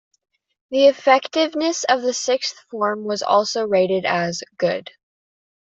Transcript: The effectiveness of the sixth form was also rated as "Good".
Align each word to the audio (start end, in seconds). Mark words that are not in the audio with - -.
The 0.71 0.87
effectiveness 0.87 1.83
of 1.83 2.01
the 2.01 2.11
sixth 2.15 2.55
form 2.71 3.03
was 3.03 3.21
also 3.21 3.67
rated 3.67 4.03
as 4.03 4.41
"Good". 4.57 4.89